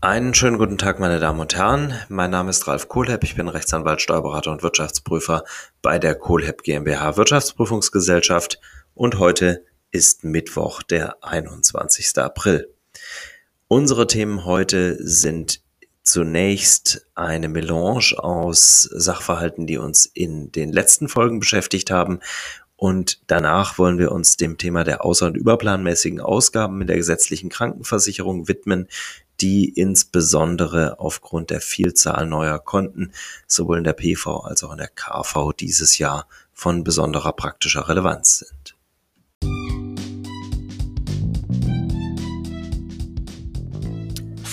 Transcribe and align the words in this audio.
Einen 0.00 0.32
schönen 0.32 0.58
guten 0.58 0.78
Tag, 0.78 1.00
meine 1.00 1.18
Damen 1.18 1.40
und 1.40 1.56
Herren. 1.56 1.92
Mein 2.08 2.30
Name 2.30 2.50
ist 2.50 2.68
Ralf 2.68 2.86
Kohlhepp. 2.86 3.24
Ich 3.24 3.34
bin 3.34 3.48
Rechtsanwalt, 3.48 4.00
Steuerberater 4.00 4.52
und 4.52 4.62
Wirtschaftsprüfer 4.62 5.42
bei 5.82 5.98
der 5.98 6.14
Kohlhepp 6.14 6.62
GmbH 6.62 7.16
Wirtschaftsprüfungsgesellschaft. 7.16 8.60
Und 8.94 9.18
heute 9.18 9.64
ist 9.90 10.22
Mittwoch, 10.22 10.84
der 10.84 11.16
21. 11.24 12.16
April. 12.18 12.72
Unsere 13.66 14.06
Themen 14.06 14.44
heute 14.44 14.96
sind 15.04 15.62
zunächst 16.04 17.08
eine 17.16 17.48
Melange 17.48 18.14
aus 18.18 18.82
Sachverhalten, 18.84 19.66
die 19.66 19.78
uns 19.78 20.06
in 20.06 20.52
den 20.52 20.72
letzten 20.72 21.08
Folgen 21.08 21.40
beschäftigt 21.40 21.90
haben. 21.90 22.20
Und 22.76 23.20
danach 23.26 23.78
wollen 23.78 23.98
wir 23.98 24.12
uns 24.12 24.36
dem 24.36 24.58
Thema 24.58 24.84
der 24.84 25.04
außer- 25.04 25.26
und 25.26 25.36
überplanmäßigen 25.36 26.20
Ausgaben 26.20 26.80
in 26.80 26.86
der 26.86 26.98
gesetzlichen 26.98 27.48
Krankenversicherung 27.48 28.46
widmen, 28.46 28.86
die 29.40 29.68
insbesondere 29.68 30.98
aufgrund 30.98 31.50
der 31.50 31.60
Vielzahl 31.60 32.26
neuer 32.26 32.58
Konten 32.58 33.12
sowohl 33.46 33.78
in 33.78 33.84
der 33.84 33.92
PV 33.92 34.40
als 34.40 34.64
auch 34.64 34.72
in 34.72 34.78
der 34.78 34.88
KV 34.88 35.52
dieses 35.52 35.98
Jahr 35.98 36.26
von 36.52 36.82
besonderer 36.84 37.32
praktischer 37.32 37.88
Relevanz 37.88 38.38
sind. 38.38 38.74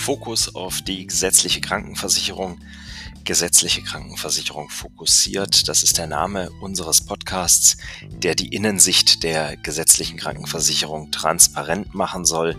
Fokus 0.06 0.54
auf 0.54 0.82
die 0.82 1.04
gesetzliche 1.04 1.60
Krankenversicherung. 1.60 2.60
Gesetzliche 3.24 3.82
Krankenversicherung 3.82 4.70
fokussiert, 4.70 5.66
das 5.66 5.82
ist 5.82 5.98
der 5.98 6.06
Name 6.06 6.48
unseres 6.60 7.04
Podcasts, 7.04 7.76
der 8.08 8.36
die 8.36 8.54
Innensicht 8.54 9.24
der 9.24 9.56
gesetzlichen 9.56 10.16
Krankenversicherung 10.16 11.10
transparent 11.10 11.92
machen 11.92 12.24
soll, 12.24 12.54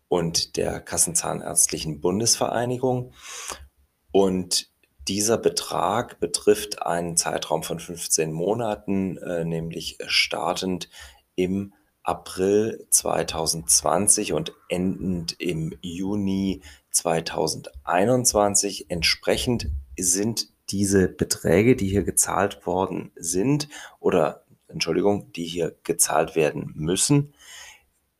und 0.08 0.56
der 0.56 0.80
Kassenzahnärztlichen 0.80 2.00
Bundesvereinigung. 2.00 3.12
Und 4.12 4.70
dieser 5.08 5.36
Betrag 5.36 6.20
betrifft 6.20 6.80
einen 6.80 7.18
Zeitraum 7.18 7.62
von 7.62 7.78
15 7.78 8.32
Monaten, 8.32 9.18
äh, 9.18 9.44
nämlich 9.44 9.98
startend 10.06 10.88
im 11.34 11.74
April 12.08 12.86
2020 12.88 14.32
und 14.32 14.54
endend 14.70 15.38
im 15.38 15.74
Juni 15.82 16.62
2021. 16.90 18.86
Entsprechend 18.88 19.70
sind 19.98 20.48
diese 20.70 21.08
Beträge, 21.08 21.76
die 21.76 21.88
hier 21.88 22.04
gezahlt 22.04 22.66
worden 22.66 23.12
sind 23.14 23.68
oder 24.00 24.44
Entschuldigung, 24.68 25.32
die 25.32 25.44
hier 25.44 25.76
gezahlt 25.84 26.34
werden 26.34 26.72
müssen, 26.74 27.34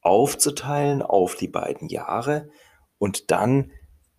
aufzuteilen 0.02 1.00
auf 1.00 1.34
die 1.34 1.48
beiden 1.48 1.88
Jahre 1.88 2.50
und 2.98 3.30
dann 3.30 3.70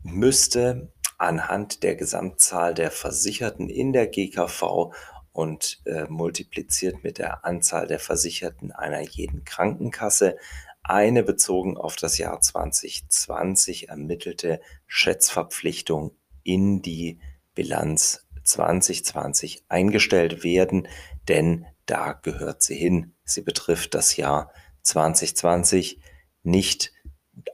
müsste 0.01 0.91
anhand 1.19 1.83
der 1.83 1.95
Gesamtzahl 1.95 2.73
der 2.73 2.89
Versicherten 2.89 3.69
in 3.69 3.93
der 3.93 4.07
GKV 4.07 4.91
und 5.31 5.81
äh, 5.85 6.05
multipliziert 6.09 7.03
mit 7.03 7.17
der 7.17 7.45
Anzahl 7.45 7.87
der 7.87 7.99
Versicherten 7.99 8.71
einer 8.71 9.01
jeden 9.01 9.43
Krankenkasse 9.43 10.37
eine 10.83 11.23
bezogen 11.23 11.77
auf 11.77 11.95
das 11.95 12.17
Jahr 12.17 12.41
2020 12.41 13.89
ermittelte 13.89 14.59
Schätzverpflichtung 14.87 16.15
in 16.43 16.81
die 16.81 17.19
Bilanz 17.53 18.25
2020 18.43 19.65
eingestellt 19.69 20.43
werden, 20.43 20.87
denn 21.27 21.65
da 21.85 22.13
gehört 22.13 22.63
sie 22.63 22.75
hin. 22.75 23.13
Sie 23.23 23.41
betrifft 23.41 23.93
das 23.93 24.17
Jahr 24.17 24.51
2020, 24.81 25.99
nicht 26.43 26.91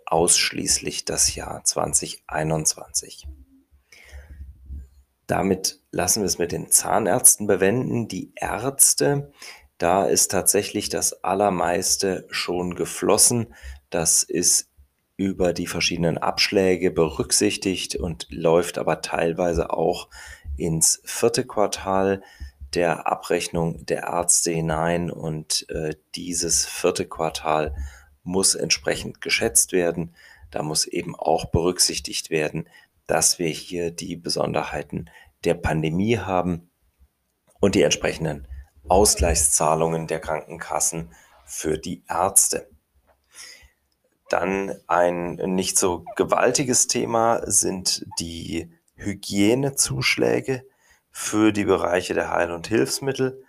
ausschließlich 0.05 1.05
das 1.05 1.35
Jahr 1.35 1.63
2021. 1.63 3.27
Damit 5.27 5.79
lassen 5.91 6.21
wir 6.21 6.27
es 6.27 6.37
mit 6.37 6.51
den 6.51 6.69
Zahnärzten 6.69 7.47
bewenden. 7.47 8.07
Die 8.07 8.31
Ärzte, 8.35 9.31
da 9.77 10.05
ist 10.05 10.31
tatsächlich 10.31 10.89
das 10.89 11.23
Allermeiste 11.23 12.27
schon 12.29 12.75
geflossen. 12.75 13.53
Das 13.89 14.23
ist 14.23 14.69
über 15.17 15.53
die 15.53 15.67
verschiedenen 15.67 16.17
Abschläge 16.17 16.91
berücksichtigt 16.91 17.95
und 17.95 18.27
läuft 18.29 18.77
aber 18.77 19.01
teilweise 19.01 19.71
auch 19.71 20.09
ins 20.57 21.01
vierte 21.05 21.45
Quartal 21.45 22.21
der 22.73 23.07
Abrechnung 23.07 23.85
der 23.85 24.03
Ärzte 24.03 24.51
hinein 24.51 25.09
und 25.09 25.65
äh, 25.69 25.95
dieses 26.15 26.65
vierte 26.65 27.05
Quartal 27.05 27.75
muss 28.23 28.55
entsprechend 28.55 29.21
geschätzt 29.21 29.71
werden. 29.71 30.13
Da 30.51 30.63
muss 30.63 30.85
eben 30.85 31.15
auch 31.15 31.45
berücksichtigt 31.45 32.29
werden, 32.29 32.67
dass 33.07 33.39
wir 33.39 33.49
hier 33.49 33.91
die 33.91 34.15
Besonderheiten 34.15 35.09
der 35.43 35.53
Pandemie 35.53 36.17
haben 36.17 36.69
und 37.59 37.75
die 37.75 37.83
entsprechenden 37.83 38.47
Ausgleichszahlungen 38.87 40.07
der 40.07 40.19
Krankenkassen 40.19 41.13
für 41.45 41.77
die 41.77 42.03
Ärzte. 42.07 42.69
Dann 44.29 44.75
ein 44.87 45.35
nicht 45.35 45.77
so 45.77 46.03
gewaltiges 46.15 46.87
Thema 46.87 47.41
sind 47.45 48.05
die 48.19 48.71
Hygienezuschläge 48.95 50.65
für 51.11 51.51
die 51.51 51.65
Bereiche 51.65 52.13
der 52.13 52.31
Heil- 52.31 52.51
und 52.51 52.67
Hilfsmittel. 52.67 53.43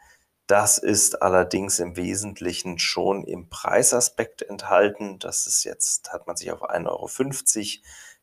Das 0.47 0.79
ist 0.79 1.23
allerdings 1.23 1.81
im 1.81 1.97
Wesentlichen 1.97 2.79
schon 2.79 3.25
im 3.25 3.49
Preisaspekt 3.49 4.43
enthalten. 4.43 5.19
Das 5.19 5.47
ist 5.47 5.65
jetzt, 5.65 6.13
hat 6.13 6.27
man 6.27 6.37
sich 6.37 6.53
auf 6.53 6.63
1,50 6.63 6.87
Euro 6.89 7.09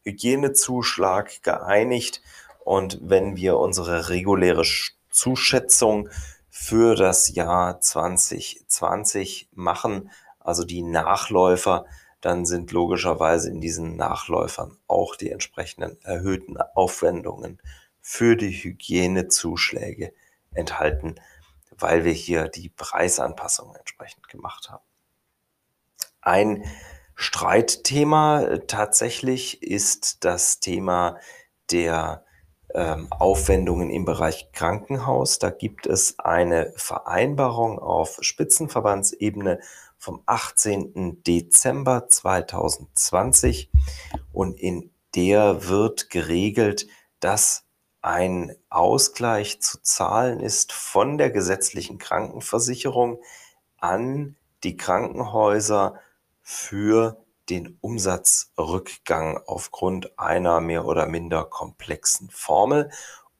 Hygienezuschlag 0.03 1.43
geeinigt. 1.43 2.21
Und 2.63 2.99
wenn 3.01 3.35
wir 3.35 3.57
unsere 3.57 4.09
reguläre 4.09 4.63
Zuschätzung 5.09 6.09
für 6.49 6.95
das 6.95 7.33
Jahr 7.33 7.81
2020 7.81 9.49
machen, 9.51 10.11
also 10.39 10.63
die 10.63 10.81
Nachläufer, 10.81 11.85
dann 12.21 12.45
sind 12.45 12.71
logischerweise 12.71 13.49
in 13.49 13.59
diesen 13.59 13.97
Nachläufern 13.97 14.77
auch 14.87 15.15
die 15.15 15.29
entsprechenden 15.29 16.01
erhöhten 16.03 16.57
Aufwendungen 16.73 17.61
für 17.99 18.37
die 18.37 18.51
Hygienezuschläge 18.51 20.13
enthalten, 20.53 21.15
weil 21.71 22.05
wir 22.05 22.13
hier 22.13 22.47
die 22.47 22.69
Preisanpassung 22.69 23.75
entsprechend 23.75 24.29
gemacht 24.29 24.69
haben. 24.69 24.83
Ein 26.21 26.63
Streitthema 27.15 28.41
äh, 28.43 28.65
tatsächlich 28.65 29.63
ist 29.63 30.23
das 30.25 30.59
Thema 30.59 31.17
der 31.71 32.23
ähm, 32.73 33.07
Aufwendungen 33.11 33.89
im 33.89 34.05
Bereich 34.05 34.51
Krankenhaus. 34.51 35.39
Da 35.39 35.49
gibt 35.49 35.85
es 35.85 36.19
eine 36.19 36.73
Vereinbarung 36.75 37.79
auf 37.79 38.17
Spitzenverbandsebene 38.21 39.59
vom 39.97 40.21
18. 40.25 41.23
Dezember 41.23 42.07
2020 42.09 43.69
und 44.31 44.59
in 44.59 44.91
der 45.15 45.67
wird 45.67 46.09
geregelt, 46.09 46.87
dass 47.19 47.63
ein 48.01 48.53
Ausgleich 48.69 49.61
zu 49.61 49.81
zahlen 49.81 50.41
ist 50.41 50.73
von 50.73 51.17
der 51.17 51.29
gesetzlichen 51.29 51.99
Krankenversicherung 51.99 53.21
an 53.77 54.35
die 54.63 54.75
Krankenhäuser 54.75 55.99
für 56.43 57.23
den 57.49 57.77
Umsatzrückgang 57.81 59.41
aufgrund 59.47 60.17
einer 60.19 60.61
mehr 60.61 60.85
oder 60.85 61.07
minder 61.07 61.45
komplexen 61.45 62.29
Formel 62.29 62.91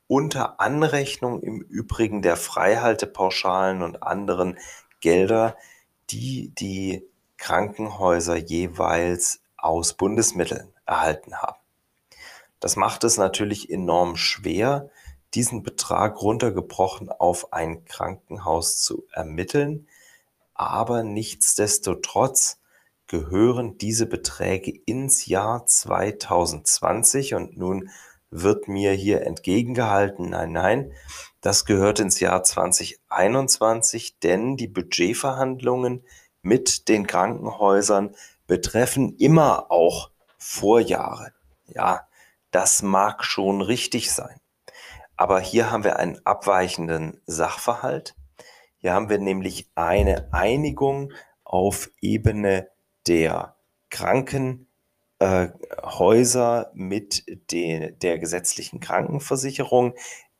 unter 0.08 0.60
Anrechnung 0.60 1.42
im 1.42 1.62
Übrigen 1.62 2.22
der 2.22 2.36
Freihaltepauschalen 2.36 3.82
und 3.82 4.04
anderen 4.04 4.58
Gelder, 5.00 5.58
die 6.10 6.50
die 6.50 7.06
Krankenhäuser 7.38 8.36
jeweils 8.36 9.42
aus 9.58 9.94
Bundesmitteln 9.94 10.74
erhalten 10.86 11.36
haben. 11.36 11.58
Das 12.60 12.76
macht 12.76 13.04
es 13.04 13.18
natürlich 13.18 13.70
enorm 13.70 14.16
schwer, 14.16 14.90
diesen 15.34 15.64
Betrag 15.64 16.22
runtergebrochen 16.22 17.10
auf 17.10 17.52
ein 17.52 17.84
Krankenhaus 17.86 18.80
zu 18.80 19.06
ermitteln, 19.12 19.88
aber 20.54 21.04
nichtsdestotrotz 21.04 22.60
gehören 23.13 23.77
diese 23.77 24.07
Beträge 24.07 24.74
ins 24.88 25.27
Jahr 25.27 25.68
2020 25.68 27.36
und 27.36 27.56
nun 27.56 27.92
wird 28.31 28.68
mir 28.68 28.94
hier 28.94 29.21
entgegengehalten, 29.27 30.31
nein, 30.31 30.51
nein, 30.51 30.94
das 31.39 31.65
gehört 31.65 32.00
ins 32.00 32.19
Jahr 32.19 32.42
2021, 32.44 34.18
denn 34.18 34.57
die 34.57 34.68
Budgetverhandlungen 34.68 36.04
mit 36.42 36.89
den 36.89 37.06
Krankenhäusern 37.06 38.15
betreffen 38.48 39.15
immer 39.18 39.71
auch 39.71 40.10
Vorjahre. 40.39 41.33
Ja, 41.68 42.07
das 42.50 42.81
mag 42.81 43.24
schon 43.24 43.62
richtig 43.62 44.12
sein. 44.12 44.39
Aber 45.18 45.39
hier 45.39 45.69
haben 45.69 45.83
wir 45.83 45.98
einen 45.98 46.19
abweichenden 46.25 47.21
Sachverhalt. 47.27 48.15
Hier 48.77 48.95
haben 48.95 49.10
wir 49.10 49.19
nämlich 49.19 49.69
eine 49.75 50.33
Einigung 50.33 51.13
auf 51.44 51.92
Ebene 52.01 52.73
der 53.08 53.56
Krankenhäuser 53.90 56.72
mit 56.74 57.26
den, 57.52 57.98
der 58.00 58.20
gesetzlichen 58.20 58.80
Krankenversicherung, 58.80 59.96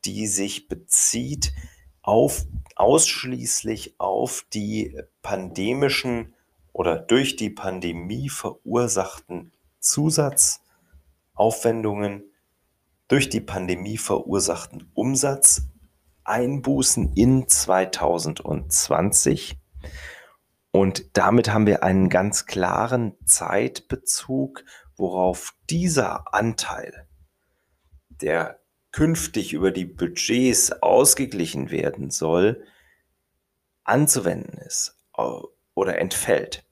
die 0.06 0.28
sich 0.28 0.68
bezieht 0.68 1.54
auf 2.02 2.46
ausschließlich 2.76 4.00
auf 4.00 4.46
die 4.54 4.98
pandemischen 5.22 6.34
oder 6.74 6.98
durch 6.98 7.36
die 7.36 7.52
Pandemie 7.52 8.30
verursachten 8.30 9.52
Zusatz 9.80 10.62
Aufwendungen 11.36 12.24
durch 13.08 13.30
die 13.30 13.42
Pandemie 13.42 13.98
verursachten 13.98 14.90
Umsatzeinbußen 14.94 17.14
in 17.14 17.48
2020. 17.48 19.58
Und 20.76 21.16
damit 21.16 21.54
haben 21.54 21.68
wir 21.68 21.84
einen 21.84 22.10
ganz 22.10 22.48
klaren 22.48 23.16
Zeitbezug, 23.26 24.66
worauf 24.98 25.54
dieser 25.70 26.34
Anteil, 26.34 27.08
der 28.10 28.60
künftig 28.92 29.54
über 29.54 29.70
die 29.70 29.86
Budgets 29.86 30.72
ausgeglichen 30.82 31.70
werden 31.70 32.10
soll, 32.10 32.66
anzuwenden 33.84 34.58
ist 34.58 34.98
oder 35.76 36.00
entfällt. 36.00 36.66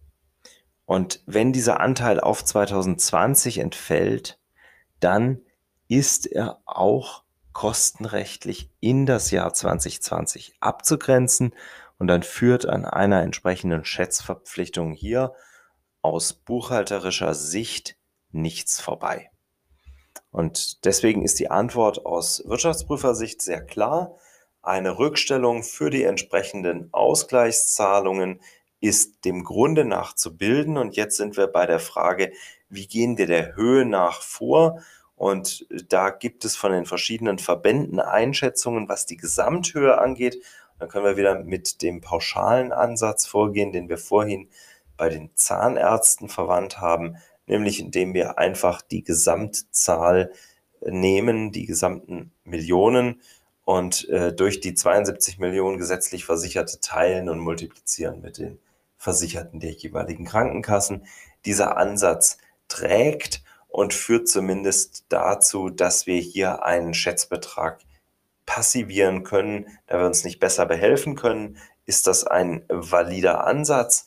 Und 0.85 1.21
wenn 1.27 1.53
dieser 1.53 1.79
Anteil 1.79 2.19
auf 2.19 2.43
2020 2.43 3.59
entfällt, 3.59 4.39
dann 4.99 5.41
ist 5.87 6.25
er 6.25 6.59
auch 6.65 7.23
kostenrechtlich 7.53 8.71
in 8.79 9.05
das 9.05 9.29
Jahr 9.29 9.53
2020 9.53 10.55
abzugrenzen 10.59 11.53
und 12.01 12.07
dann 12.07 12.23
führt 12.23 12.65
an 12.65 12.83
einer 12.83 13.21
entsprechenden 13.21 13.85
Schätzverpflichtung 13.85 14.91
hier 14.93 15.33
aus 16.01 16.33
buchhalterischer 16.33 17.35
Sicht 17.35 17.95
nichts 18.31 18.81
vorbei. 18.81 19.29
Und 20.31 20.83
deswegen 20.83 21.21
ist 21.21 21.39
die 21.39 21.51
Antwort 21.51 22.03
aus 22.03 22.41
Wirtschaftsprüfersicht 22.47 23.39
sehr 23.43 23.63
klar. 23.63 24.15
Eine 24.63 24.97
Rückstellung 24.97 25.61
für 25.61 25.91
die 25.91 26.01
entsprechenden 26.01 26.89
Ausgleichszahlungen 26.91 28.41
ist 28.79 29.23
dem 29.23 29.43
Grunde 29.43 29.85
nach 29.85 30.15
zu 30.15 30.35
bilden. 30.35 30.79
Und 30.79 30.95
jetzt 30.95 31.17
sind 31.17 31.37
wir 31.37 31.45
bei 31.45 31.67
der 31.67 31.79
Frage, 31.79 32.33
wie 32.67 32.87
gehen 32.87 33.19
wir 33.19 33.27
der 33.27 33.55
Höhe 33.55 33.85
nach 33.85 34.23
vor? 34.23 34.81
Und 35.15 35.67
da 35.87 36.09
gibt 36.09 36.45
es 36.45 36.55
von 36.55 36.71
den 36.71 36.87
verschiedenen 36.87 37.37
Verbänden 37.37 37.99
Einschätzungen, 37.99 38.89
was 38.89 39.05
die 39.05 39.17
Gesamthöhe 39.17 39.99
angeht. 39.99 40.43
Dann 40.81 40.89
können 40.89 41.05
wir 41.05 41.15
wieder 41.15 41.43
mit 41.43 41.83
dem 41.83 42.01
pauschalen 42.01 42.71
Ansatz 42.71 43.27
vorgehen, 43.27 43.71
den 43.71 43.87
wir 43.87 43.99
vorhin 43.99 44.49
bei 44.97 45.09
den 45.09 45.29
Zahnärzten 45.35 46.27
verwandt 46.27 46.81
haben, 46.81 47.17
nämlich 47.45 47.79
indem 47.79 48.15
wir 48.15 48.39
einfach 48.39 48.81
die 48.81 49.03
Gesamtzahl 49.03 50.31
nehmen, 50.83 51.51
die 51.51 51.67
gesamten 51.67 52.31
Millionen 52.45 53.21
und 53.63 54.09
äh, 54.09 54.33
durch 54.33 54.59
die 54.59 54.73
72 54.73 55.37
Millionen 55.37 55.77
gesetzlich 55.77 56.25
Versicherte 56.25 56.79
teilen 56.79 57.29
und 57.29 57.37
multiplizieren 57.37 58.19
mit 58.19 58.39
den 58.39 58.57
Versicherten 58.97 59.59
der 59.59 59.73
jeweiligen 59.73 60.25
Krankenkassen. 60.25 61.05
Dieser 61.45 61.77
Ansatz 61.77 62.39
trägt 62.69 63.43
und 63.67 63.93
führt 63.93 64.27
zumindest 64.27 65.05
dazu, 65.09 65.69
dass 65.69 66.07
wir 66.07 66.19
hier 66.19 66.63
einen 66.63 66.95
Schätzbetrag 66.95 67.81
passivieren 68.45 69.23
können, 69.23 69.67
da 69.87 69.99
wir 69.99 70.05
uns 70.05 70.23
nicht 70.23 70.39
besser 70.39 70.65
behelfen 70.65 71.15
können, 71.15 71.57
ist 71.85 72.07
das 72.07 72.25
ein 72.25 72.65
valider 72.69 73.45
Ansatz. 73.45 74.05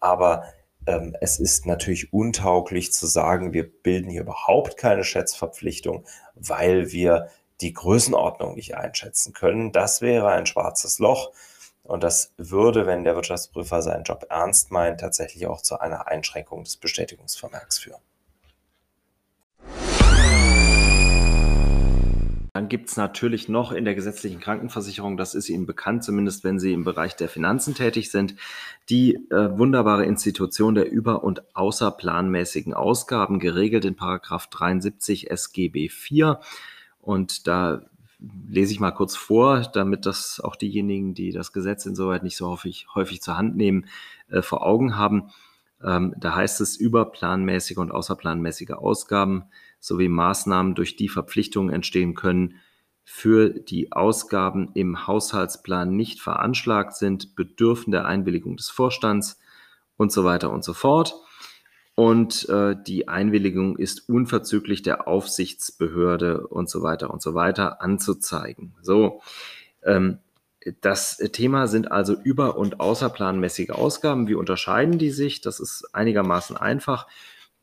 Aber 0.00 0.44
ähm, 0.86 1.16
es 1.20 1.38
ist 1.38 1.66
natürlich 1.66 2.12
untauglich 2.12 2.92
zu 2.92 3.06
sagen, 3.06 3.52
wir 3.52 3.68
bilden 3.68 4.10
hier 4.10 4.22
überhaupt 4.22 4.76
keine 4.76 5.04
Schätzverpflichtung, 5.04 6.06
weil 6.34 6.92
wir 6.92 7.28
die 7.60 7.72
Größenordnung 7.72 8.54
nicht 8.54 8.76
einschätzen 8.76 9.32
können. 9.32 9.72
Das 9.72 10.02
wäre 10.02 10.28
ein 10.28 10.46
schwarzes 10.46 10.98
Loch. 10.98 11.32
Und 11.82 12.02
das 12.02 12.32
würde, 12.36 12.86
wenn 12.86 13.04
der 13.04 13.14
Wirtschaftsprüfer 13.14 13.80
seinen 13.80 14.02
Job 14.02 14.26
ernst 14.28 14.72
meint, 14.72 15.00
tatsächlich 15.00 15.46
auch 15.46 15.62
zu 15.62 15.78
einer 15.78 16.08
Einschränkung 16.08 16.64
des 16.64 16.76
Bestätigungsvermerks 16.76 17.78
führen. 17.78 18.00
Dann 22.56 22.70
gibt 22.70 22.88
es 22.88 22.96
natürlich 22.96 23.50
noch 23.50 23.70
in 23.70 23.84
der 23.84 23.94
gesetzlichen 23.94 24.40
Krankenversicherung, 24.40 25.18
das 25.18 25.34
ist 25.34 25.50
Ihnen 25.50 25.66
bekannt, 25.66 26.04
zumindest 26.04 26.42
wenn 26.42 26.58
Sie 26.58 26.72
im 26.72 26.84
Bereich 26.84 27.14
der 27.14 27.28
Finanzen 27.28 27.74
tätig 27.74 28.10
sind, 28.10 28.34
die 28.88 29.16
äh, 29.30 29.58
wunderbare 29.58 30.06
Institution 30.06 30.74
der 30.74 30.90
über- 30.90 31.22
und 31.22 31.54
außerplanmäßigen 31.54 32.72
Ausgaben, 32.72 33.40
geregelt 33.40 33.84
in 33.84 33.94
Paragraph 33.94 34.46
73 34.46 35.30
SGB 35.30 35.90
IV. 35.90 36.36
Und 37.02 37.46
da 37.46 37.82
lese 38.48 38.72
ich 38.72 38.80
mal 38.80 38.92
kurz 38.92 39.16
vor, 39.16 39.60
damit 39.74 40.06
das 40.06 40.40
auch 40.40 40.56
diejenigen, 40.56 41.12
die 41.12 41.32
das 41.32 41.52
Gesetz 41.52 41.84
insoweit 41.84 42.22
nicht 42.22 42.38
so 42.38 42.48
häufig, 42.48 42.86
häufig 42.94 43.20
zur 43.20 43.36
Hand 43.36 43.54
nehmen, 43.54 43.84
äh, 44.30 44.40
vor 44.40 44.64
Augen 44.64 44.96
haben. 44.96 45.24
Ähm, 45.84 46.14
da 46.16 46.34
heißt 46.34 46.62
es 46.62 46.78
überplanmäßige 46.78 47.76
und 47.76 47.92
außerplanmäßige 47.92 48.70
Ausgaben 48.70 49.44
sowie 49.80 50.08
Maßnahmen, 50.08 50.74
durch 50.74 50.96
die 50.96 51.08
Verpflichtungen 51.08 51.72
entstehen 51.72 52.14
können, 52.14 52.56
für 53.04 53.50
die 53.50 53.92
Ausgaben 53.92 54.70
im 54.74 55.06
Haushaltsplan 55.06 55.94
nicht 55.94 56.20
veranschlagt 56.20 56.96
sind, 56.96 57.36
bedürfen 57.36 57.92
der 57.92 58.04
Einwilligung 58.04 58.56
des 58.56 58.68
Vorstands 58.68 59.38
und 59.96 60.10
so 60.10 60.24
weiter 60.24 60.50
und 60.50 60.64
so 60.64 60.74
fort. 60.74 61.14
Und 61.94 62.48
äh, 62.48 62.76
die 62.86 63.08
Einwilligung 63.08 63.78
ist 63.78 64.08
unverzüglich 64.08 64.82
der 64.82 65.08
Aufsichtsbehörde 65.08 66.46
und 66.46 66.68
so 66.68 66.82
weiter 66.82 67.10
und 67.10 67.22
so 67.22 67.34
weiter 67.34 67.80
anzuzeigen. 67.80 68.74
So, 68.82 69.22
ähm, 69.82 70.18
das 70.80 71.18
Thema 71.32 71.68
sind 71.68 71.92
also 71.92 72.14
über- 72.14 72.58
und 72.58 72.80
außerplanmäßige 72.80 73.70
Ausgaben. 73.70 74.26
Wie 74.26 74.34
unterscheiden 74.34 74.98
die 74.98 75.10
sich? 75.10 75.40
Das 75.40 75.60
ist 75.60 75.94
einigermaßen 75.94 76.56
einfach. 76.56 77.06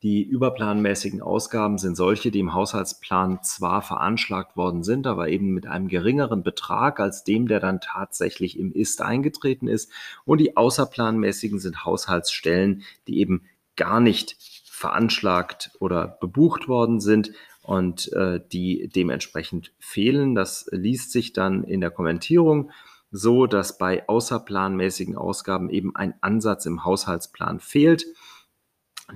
Die 0.03 0.21
überplanmäßigen 0.21 1.21
Ausgaben 1.21 1.77
sind 1.77 1.95
solche, 1.95 2.29
die 2.29 2.39
im 2.41 2.53
Haushaltsplan 2.53 3.41
zwar 3.41 3.81
veranschlagt 3.81 4.57
worden 4.57 4.83
sind, 4.83 5.07
aber 5.07 5.29
eben 5.29 5.53
mit 5.53 5.65
einem 5.65 5.87
geringeren 5.87 6.43
Betrag 6.43 6.99
als 6.99 7.23
dem, 7.23 7.47
der 7.47 7.61
dann 7.61 7.79
tatsächlich 7.79 8.59
im 8.59 8.73
Ist 8.73 9.01
eingetreten 9.01 9.69
ist. 9.69 9.89
Und 10.25 10.39
die 10.39 10.57
außerplanmäßigen 10.57 11.57
sind 11.59 11.85
Haushaltsstellen, 11.85 12.83
die 13.07 13.19
eben 13.19 13.43
gar 13.77 14.01
nicht 14.01 14.35
veranschlagt 14.65 15.71
oder 15.79 16.17
bebucht 16.19 16.67
worden 16.67 16.99
sind 16.99 17.31
und 17.61 18.11
äh, 18.11 18.41
die 18.51 18.89
dementsprechend 18.93 19.71
fehlen. 19.79 20.35
Das 20.35 20.67
liest 20.71 21.13
sich 21.13 21.31
dann 21.31 21.63
in 21.63 21.79
der 21.79 21.91
Kommentierung 21.91 22.71
so, 23.09 23.45
dass 23.45 23.77
bei 23.77 24.05
außerplanmäßigen 24.09 25.15
Ausgaben 25.15 25.69
eben 25.69 25.95
ein 25.95 26.15
Ansatz 26.19 26.65
im 26.65 26.83
Haushaltsplan 26.83 27.61
fehlt. 27.61 28.05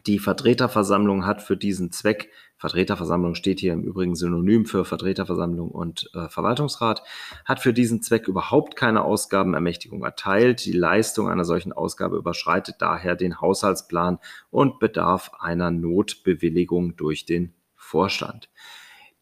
Die 0.06 0.20
Vertreterversammlung 0.20 1.26
hat 1.26 1.42
für 1.42 1.56
diesen 1.58 1.92
Zweck 1.92 2.30
Vertreterversammlung 2.58 3.36
steht 3.36 3.60
hier 3.60 3.74
im 3.74 3.84
Übrigen 3.84 4.16
synonym 4.16 4.66
für 4.66 4.84
Vertreterversammlung 4.84 5.70
und 5.70 6.10
äh, 6.16 6.28
Verwaltungsrat, 6.28 7.04
hat 7.46 7.60
für 7.60 7.72
diesen 7.72 8.02
Zweck 8.02 8.28
überhaupt 8.28 8.76
keine 8.76 9.04
Ausgabenermächtigung 9.04 10.04
erteilt. 10.04 10.66
Die 10.66 10.72
Leistung 10.72 11.30
einer 11.30 11.46
solchen 11.46 11.72
Ausgabe 11.72 12.18
überschreitet 12.18 12.78
daher 12.80 13.16
den 13.16 13.40
Haushaltsplan 13.40 14.18
und 14.50 14.80
bedarf 14.80 15.32
einer 15.40 15.70
Notbewilligung 15.70 16.96
durch 16.96 17.26
den 17.26 17.54
Vorstand. 17.76 18.50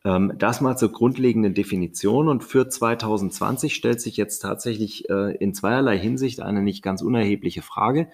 Ähm, 0.06 0.32
das 0.38 0.62
mal 0.62 0.78
zur 0.78 0.94
grundlegenden 0.94 1.54
Definition. 1.54 2.30
Und 2.30 2.42
für 2.42 2.70
2020 2.70 3.76
stellt 3.76 4.00
sich 4.00 4.16
jetzt 4.16 4.40
tatsächlich 4.40 5.10
äh, 5.10 5.36
in 5.36 5.54
zweierlei 5.54 6.00
Hinsicht 6.00 6.40
eine 6.40 6.62
nicht 6.62 6.84
ganz 6.84 7.02
unerhebliche 7.02 7.62
Frage. 7.62 8.08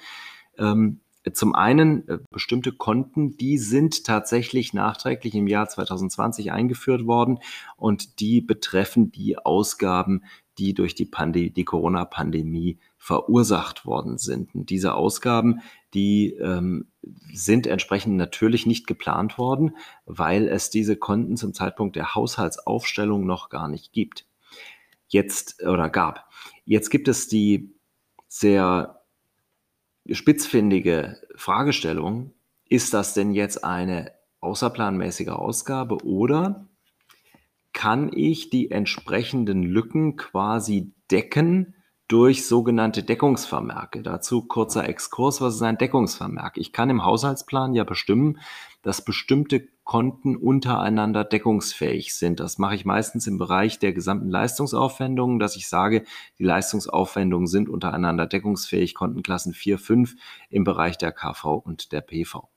Ähm, 0.57 1.01
zum 1.33 1.53
einen 1.53 2.07
äh, 2.07 2.17
bestimmte 2.31 2.71
Konten, 2.71 3.37
die 3.37 3.57
sind 3.57 4.05
tatsächlich 4.05 4.73
nachträglich 4.73 5.35
im 5.35 5.47
Jahr 5.47 5.69
2020 5.69 6.51
eingeführt 6.51 7.05
worden 7.05 7.39
und 7.77 8.19
die 8.19 8.41
betreffen 8.41 9.11
die 9.11 9.37
Ausgaben, 9.37 10.23
die 10.57 10.73
durch 10.73 10.95
die, 10.95 11.09
die 11.51 11.65
Corona-Pandemie 11.65 12.79
verursacht 12.97 13.85
worden 13.85 14.17
sind. 14.17 14.53
Und 14.53 14.69
diese 14.69 14.93
Ausgaben, 14.93 15.61
die 15.93 16.33
ähm, 16.33 16.87
sind 17.33 17.67
entsprechend 17.67 18.15
natürlich 18.15 18.65
nicht 18.65 18.85
geplant 18.87 19.37
worden, 19.37 19.75
weil 20.05 20.47
es 20.47 20.69
diese 20.69 20.95
Konten 20.95 21.37
zum 21.37 21.53
Zeitpunkt 21.53 21.95
der 21.95 22.15
Haushaltsaufstellung 22.15 23.25
noch 23.25 23.49
gar 23.49 23.67
nicht 23.67 23.91
gibt. 23.91 24.27
Jetzt 25.07 25.63
oder 25.63 25.89
gab. 25.89 26.29
Jetzt 26.65 26.89
gibt 26.89 27.07
es 27.07 27.27
die 27.27 27.73
sehr 28.27 29.00
spitzfindige 30.09 31.17
Fragestellung, 31.35 32.33
ist 32.67 32.93
das 32.93 33.13
denn 33.13 33.31
jetzt 33.31 33.63
eine 33.63 34.11
außerplanmäßige 34.39 35.29
Ausgabe 35.29 36.03
oder 36.05 36.67
kann 37.73 38.11
ich 38.13 38.49
die 38.49 38.71
entsprechenden 38.71 39.63
Lücken 39.63 40.17
quasi 40.17 40.93
decken 41.09 41.75
durch 42.07 42.45
sogenannte 42.45 43.03
Deckungsvermerke. 43.03 44.01
Dazu 44.01 44.41
kurzer 44.45 44.87
Exkurs, 44.89 45.39
was 45.39 45.55
ist 45.55 45.61
ein 45.61 45.77
Deckungsvermerk? 45.77 46.57
Ich 46.57 46.73
kann 46.73 46.89
im 46.89 47.05
Haushaltsplan 47.05 47.73
ja 47.73 47.85
bestimmen, 47.85 48.39
dass 48.81 49.05
bestimmte 49.05 49.69
Konten 49.91 50.37
untereinander 50.37 51.25
deckungsfähig 51.25 52.15
sind. 52.15 52.39
Das 52.39 52.57
mache 52.57 52.75
ich 52.75 52.85
meistens 52.85 53.27
im 53.27 53.37
Bereich 53.37 53.77
der 53.77 53.91
gesamten 53.91 54.29
Leistungsaufwendungen, 54.29 55.37
dass 55.37 55.57
ich 55.57 55.67
sage, 55.67 56.05
die 56.39 56.45
Leistungsaufwendungen 56.45 57.47
sind 57.47 57.67
untereinander 57.67 58.25
deckungsfähig, 58.25 58.95
Kontenklassen 58.95 59.53
4, 59.53 59.77
5 59.77 60.15
im 60.49 60.63
Bereich 60.63 60.97
der 60.97 61.11
KV 61.11 61.55
und 61.55 61.91
der 61.91 61.99
PV. 61.99 62.47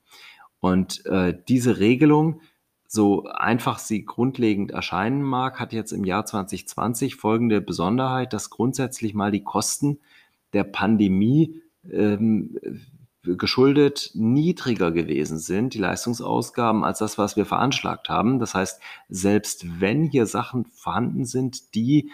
Und 0.61 1.05
äh, 1.07 1.37
diese 1.49 1.81
Regelung 1.81 2.41
so 2.87 3.25
einfach 3.25 3.81
sie 3.81 4.05
grundlegend 4.05 4.71
erscheinen 4.71 5.21
mag, 5.21 5.59
hat 5.59 5.73
jetzt 5.73 5.91
im 5.91 6.05
Jahr 6.05 6.27
2020 6.27 7.17
folgende 7.17 7.61
Besonderheit, 7.61 8.33
dass 8.33 8.49
grundsätzlich 8.49 9.13
mal 9.13 9.33
die 9.33 9.43
Kosten 9.43 9.99
der 10.53 10.63
Pandemie 10.63 11.61
ähm, 11.91 12.61
geschuldet 13.25 14.11
niedriger 14.15 14.93
gewesen 14.93 15.39
sind, 15.39 15.75
die 15.75 15.79
Leistungsausgaben, 15.79 16.85
als 16.85 16.99
das, 16.99 17.19
was 17.19 17.37
wir 17.37 17.47
veranschlagt 17.47 18.09
haben. 18.09 18.39
Das 18.39 18.55
heißt, 18.55 18.81
selbst 19.09 19.81
wenn 19.81 20.05
hier 20.05 20.27
Sachen 20.27 20.67
vorhanden 20.67 21.25
sind, 21.25 21.75
die 21.75 22.11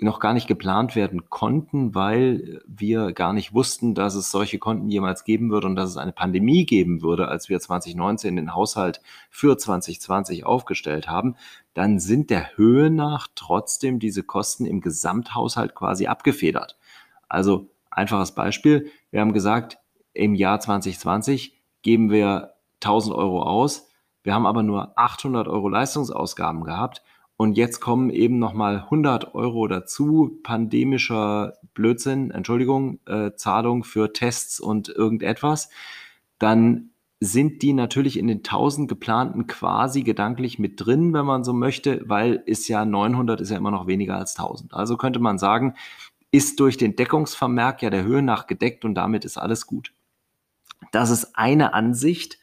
noch 0.00 0.20
gar 0.20 0.32
nicht 0.32 0.46
geplant 0.46 0.94
werden 0.94 1.28
konnten, 1.28 1.94
weil 1.94 2.62
wir 2.66 3.12
gar 3.12 3.32
nicht 3.32 3.52
wussten, 3.52 3.94
dass 3.94 4.14
es 4.14 4.30
solche 4.30 4.60
Konten 4.60 4.88
jemals 4.88 5.24
geben 5.24 5.50
würde 5.50 5.66
und 5.66 5.74
dass 5.74 5.90
es 5.90 5.96
eine 5.96 6.12
Pandemie 6.12 6.66
geben 6.66 7.02
würde, 7.02 7.26
als 7.26 7.48
wir 7.48 7.58
2019 7.58 8.36
den 8.36 8.54
Haushalt 8.54 9.00
für 9.28 9.58
2020 9.58 10.46
aufgestellt 10.46 11.08
haben, 11.08 11.34
dann 11.74 11.98
sind 11.98 12.30
der 12.30 12.56
Höhe 12.56 12.90
nach 12.90 13.26
trotzdem 13.34 13.98
diese 13.98 14.22
Kosten 14.22 14.66
im 14.66 14.80
Gesamthaushalt 14.80 15.74
quasi 15.74 16.06
abgefedert. 16.06 16.78
Also 17.28 17.68
einfaches 17.90 18.32
Beispiel, 18.32 18.92
wir 19.10 19.20
haben 19.20 19.32
gesagt, 19.32 19.78
im 20.18 20.34
Jahr 20.34 20.60
2020 20.60 21.54
geben 21.82 22.10
wir 22.10 22.54
1000 22.82 23.14
Euro 23.14 23.42
aus, 23.42 23.88
wir 24.22 24.34
haben 24.34 24.46
aber 24.46 24.62
nur 24.62 24.98
800 24.98 25.48
Euro 25.48 25.68
Leistungsausgaben 25.68 26.64
gehabt 26.64 27.02
und 27.36 27.56
jetzt 27.56 27.80
kommen 27.80 28.10
eben 28.10 28.38
nochmal 28.38 28.80
100 28.80 29.34
Euro 29.34 29.68
dazu, 29.68 30.38
pandemischer 30.42 31.54
Blödsinn, 31.72 32.30
Entschuldigung, 32.30 32.98
äh, 33.06 33.32
Zahlung 33.36 33.84
für 33.84 34.12
Tests 34.12 34.58
und 34.58 34.88
irgendetwas, 34.88 35.70
dann 36.38 36.90
sind 37.20 37.62
die 37.62 37.72
natürlich 37.72 38.18
in 38.18 38.26
den 38.26 38.42
1000 38.42 38.88
geplanten 38.88 39.46
quasi 39.46 40.02
gedanklich 40.02 40.58
mit 40.58 40.84
drin, 40.84 41.12
wenn 41.12 41.26
man 41.26 41.42
so 41.42 41.52
möchte, 41.52 42.02
weil 42.06 42.42
ist 42.46 42.68
ja 42.68 42.84
900 42.84 43.40
ist 43.40 43.50
ja 43.50 43.56
immer 43.56 43.72
noch 43.72 43.86
weniger 43.86 44.16
als 44.16 44.36
1000. 44.36 44.74
Also 44.74 44.96
könnte 44.96 45.18
man 45.18 45.38
sagen, 45.38 45.74
ist 46.30 46.60
durch 46.60 46.76
den 46.76 46.94
Deckungsvermerk 46.96 47.82
ja 47.82 47.90
der 47.90 48.04
Höhe 48.04 48.22
nach 48.22 48.46
gedeckt 48.46 48.84
und 48.84 48.94
damit 48.94 49.24
ist 49.24 49.38
alles 49.38 49.66
gut. 49.66 49.92
Das 50.92 51.10
ist 51.10 51.36
eine 51.36 51.74
Ansicht. 51.74 52.38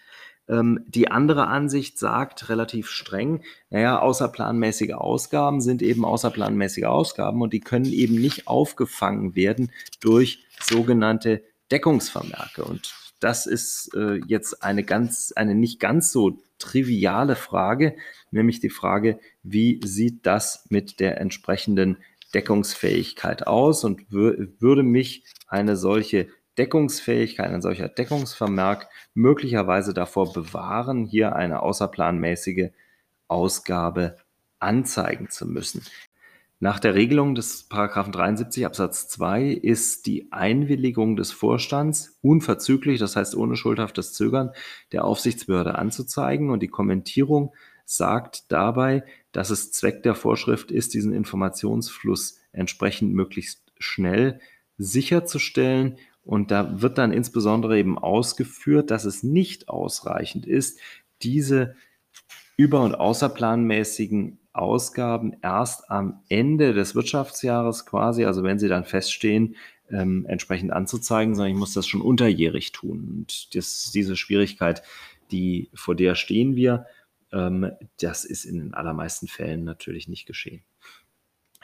Ähm, 0.47 0.85
die 0.87 1.09
andere 1.09 1.47
Ansicht 1.47 1.97
sagt 1.97 2.49
relativ 2.49 2.87
streng, 2.89 3.43
naja, 3.69 3.99
außerplanmäßige 3.99 4.93
Ausgaben 4.93 5.61
sind 5.61 5.81
eben 5.81 6.05
außerplanmäßige 6.05 6.85
Ausgaben 6.85 7.41
und 7.41 7.53
die 7.53 7.61
können 7.61 7.91
eben 7.91 8.15
nicht 8.15 8.47
aufgefangen 8.47 9.35
werden 9.35 9.71
durch 10.01 10.45
sogenannte 10.61 11.43
Deckungsvermerke. 11.71 12.63
Und 12.63 12.93
das 13.19 13.47
ist 13.47 13.93
äh, 13.95 14.19
jetzt 14.27 14.61
eine 14.61 14.83
ganz, 14.83 15.33
eine 15.35 15.55
nicht 15.55 15.79
ganz 15.79 16.11
so 16.11 16.39
triviale 16.59 17.35
Frage, 17.35 17.95
nämlich 18.31 18.59
die 18.59 18.69
Frage, 18.69 19.19
wie 19.43 19.79
sieht 19.83 20.25
das 20.25 20.65
mit 20.69 20.99
der 20.99 21.19
entsprechenden 21.19 21.97
Deckungsfähigkeit 22.33 23.47
aus 23.47 23.83
und 23.83 24.11
würde 24.11 24.83
mich 24.83 25.23
eine 25.47 25.75
solche 25.77 26.27
Deckungsfähigkeit, 26.57 27.51
ein 27.51 27.62
solcher 27.62 27.89
Deckungsvermerk 27.89 28.88
möglicherweise 29.13 29.93
davor 29.93 30.33
bewahren, 30.33 31.05
hier 31.05 31.35
eine 31.35 31.62
außerplanmäßige 31.62 32.69
Ausgabe 33.27 34.17
anzeigen 34.59 35.29
zu 35.29 35.45
müssen. 35.45 35.83
Nach 36.59 36.79
der 36.79 36.95
Regelung 36.95 37.35
des 37.35 37.67
73 37.67 38.65
Absatz 38.65 39.09
2 39.09 39.50
ist 39.50 40.05
die 40.05 40.31
Einwilligung 40.31 41.17
des 41.17 41.31
Vorstands 41.31 42.17
unverzüglich, 42.21 42.97
das 42.97 43.17
heißt 43.17 43.35
ohne 43.35 43.57
schuldhaftes 43.57 44.13
Zögern, 44.13 44.51
der 44.93 45.03
Aufsichtsbehörde 45.03 45.75
anzuzeigen 45.75 46.50
und 46.50 46.62
die 46.62 46.69
Kommentierung 46.69 47.53
sagt 47.83 48.51
dabei, 48.51 49.03
dass 49.31 49.50
es 49.50 49.71
Zweck 49.71 50.01
der 50.03 50.15
Vorschrift 50.15 50.71
ist, 50.71 50.93
diesen 50.93 51.13
Informationsfluss 51.13 52.39
entsprechend 52.53 53.13
möglichst 53.13 53.62
schnell 53.77 54.39
sicherzustellen 54.77 55.97
und 56.25 56.51
da 56.51 56.82
wird 56.82 56.98
dann 56.98 57.13
insbesondere 57.13 57.77
eben 57.77 57.98
ausgeführt, 57.98 58.91
dass 58.91 59.05
es 59.05 59.24
nicht 59.24 59.70
ausreichend 59.70 60.46
ist, 60.46 60.79
diese 61.22 61.75
über- 62.58 62.84
und 62.84 62.96
außerplanmäßigen 62.96 64.39
Ausgaben 64.51 65.34
erst 65.41 65.89
am 65.91 66.24
Ende 66.29 66.74
des 66.74 66.96
Wirtschaftsjahres 66.96 67.86
quasi, 67.86 68.25
also 68.25 68.44
wenn 68.44 68.58
sie 68.58 68.70
dann 68.70 68.86
feststehen, 68.86 69.55
ähm, 69.89 70.25
entsprechend 70.27 70.72
anzuzeigen, 70.72 71.36
sondern 71.36 71.53
ich 71.53 71.60
muss 71.60 71.74
das 71.74 71.86
schon 71.86 72.01
unterjährig 72.01 72.72
tun. 72.72 73.08
Und 73.08 73.55
das, 73.55 73.91
diese 73.94 74.15
Schwierigkeit, 74.15 74.82
die, 75.32 75.70
vor 75.75 75.96
der 75.96 76.15
stehen 76.15 76.55
wir, 76.55 76.86
ähm, 77.32 77.72
das 78.00 78.25
ist 78.25 78.46
in 78.46 78.60
den 78.60 78.74
allermeisten 78.74 79.27
Fällen 79.27 79.63
natürlich 79.63 80.08
nicht 80.08 80.25
geschehen. 80.25 80.63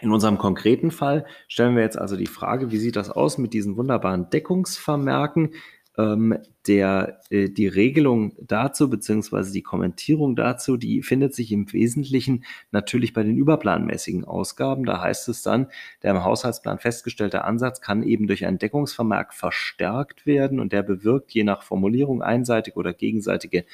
In 0.02 0.12
unserem 0.12 0.40
konkreten 0.40 0.90
Fall 0.90 1.26
stellen 1.48 1.76
wir 1.76 1.84
jetzt 1.84 1.98
also 1.98 2.18
die 2.18 2.26
Frage, 2.26 2.72
wie 2.72 2.78
sieht 2.78 2.96
das 2.96 3.12
aus 3.12 3.38
mit 3.38 3.54
diesen 3.54 3.78
wunderbaren 3.78 4.30
Deckungsvermerken? 4.32 5.52
Ähm, 5.98 6.38
der, 6.68 7.20
äh, 7.30 7.50
die 7.50 7.68
Regelung 7.68 8.34
dazu, 8.40 8.90
beziehungsweise 8.90 9.52
die 9.52 9.62
Kommentierung 9.62 10.36
dazu, 10.36 10.78
die 10.78 11.04
findet 11.04 11.36
sich 11.36 11.52
im 11.52 11.72
Wesentlichen 11.72 12.46
natürlich 12.72 13.14
bei 13.14 13.24
den 13.24 13.38
überplanmäßigen 13.38 14.24
Ausgaben. 14.26 14.86
Da 14.86 15.02
heißt 15.02 15.30
es 15.30 15.44
dann, 15.44 15.68
der 16.02 16.12
im 16.12 16.24
Haushaltsplan 16.24 16.80
festgestellte 16.80 17.44
Ansatz 17.44 17.82
kann 17.82 18.04
eben 18.04 18.26
durch 18.26 18.46
einen 18.46 18.58
Deckungsvermerk 18.58 19.34
verstärkt 19.34 20.26
werden 20.26 20.60
und 20.60 20.72
der 20.72 20.82
bewirkt 20.82 21.32
je 21.32 21.44
nach 21.44 21.62
Formulierung 21.62 22.24
einseitige 22.24 22.78
oder 22.78 22.94
gegenseitige 22.94 23.66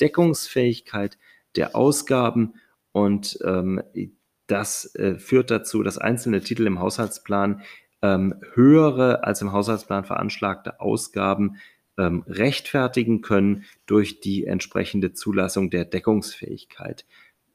Deckungsfähigkeit 0.00 1.18
der 1.56 1.76
Ausgaben 1.76 2.54
und 2.92 3.38
ähm, 3.44 3.82
das 4.46 4.94
äh, 4.94 5.18
führt 5.18 5.50
dazu, 5.50 5.82
dass 5.82 5.98
einzelne 5.98 6.40
Titel 6.40 6.66
im 6.66 6.80
Haushaltsplan 6.80 7.62
ähm, 8.02 8.34
höhere 8.54 9.24
als 9.24 9.42
im 9.42 9.52
Haushaltsplan 9.52 10.04
veranschlagte 10.04 10.80
Ausgaben 10.80 11.56
ähm, 11.98 12.24
rechtfertigen 12.26 13.22
können 13.22 13.64
durch 13.86 14.20
die 14.20 14.44
entsprechende 14.44 15.12
Zulassung 15.12 15.70
der 15.70 15.84
Deckungsfähigkeit. 15.84 17.06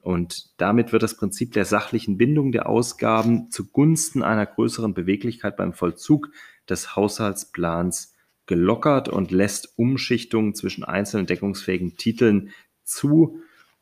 Und 0.01 0.59
damit 0.59 0.91
wird 0.91 1.03
das 1.03 1.15
Prinzip 1.15 1.53
der 1.53 1.65
sachlichen 1.65 2.17
Bindung 2.17 2.51
der 2.51 2.67
Ausgaben 2.67 3.51
zugunsten 3.51 4.23
einer 4.23 4.47
größeren 4.47 4.95
Beweglichkeit 4.95 5.55
beim 5.57 5.73
Vollzug 5.73 6.29
des 6.67 6.95
Haushaltsplans 6.95 8.15
gelockert 8.47 9.09
und 9.09 9.29
lässt 9.29 9.77
Umschichtungen 9.77 10.55
zwischen 10.55 10.83
einzelnen 10.83 11.27
deckungsfähigen 11.27 11.97
Titeln 11.97 12.49
zu 12.83 13.39